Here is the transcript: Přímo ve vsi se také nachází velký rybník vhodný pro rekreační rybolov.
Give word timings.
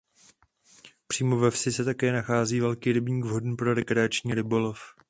Přímo 1.07 1.37
ve 1.37 1.51
vsi 1.51 1.71
se 1.71 1.83
také 1.85 2.11
nachází 2.11 2.59
velký 2.59 2.91
rybník 2.91 3.25
vhodný 3.25 3.55
pro 3.55 3.73
rekreační 3.73 4.33
rybolov. 4.33 4.79